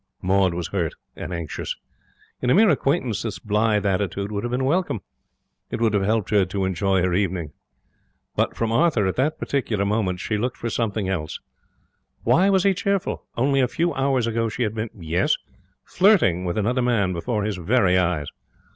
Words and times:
Maud 0.19 0.55
was 0.55 0.69
hurt 0.69 0.95
and 1.15 1.31
anxious. 1.31 1.75
In 2.41 2.49
a 2.49 2.55
mere 2.55 2.71
acquaintance 2.71 3.21
this 3.21 3.37
blithe 3.37 3.85
attitude 3.85 4.31
would 4.31 4.43
have 4.43 4.49
been 4.49 4.63
welcome. 4.65 5.01
It 5.69 5.79
would 5.79 5.93
have 5.93 6.01
helped 6.01 6.31
her 6.31 6.43
to 6.43 6.65
enjoy 6.65 7.03
her 7.03 7.13
evening. 7.13 7.51
But 8.35 8.55
from 8.57 8.71
Arthur 8.71 9.05
at 9.05 9.15
that 9.17 9.37
particular 9.37 9.85
moment 9.85 10.19
she 10.19 10.39
looked 10.39 10.57
for 10.57 10.71
something 10.71 11.07
else. 11.07 11.39
Why 12.23 12.49
was 12.49 12.63
he 12.63 12.73
cheerful? 12.73 13.25
Only 13.37 13.59
a 13.59 13.67
few 13.67 13.93
hours 13.93 14.25
ago 14.25 14.49
she 14.49 14.63
had 14.63 14.73
been 14.73 14.89
yes, 14.97 15.37
flirting 15.83 16.45
with 16.45 16.57
another 16.57 16.81
man 16.81 17.13
before 17.13 17.43
his 17.43 17.57
very 17.57 17.95
eyes. 17.95 18.25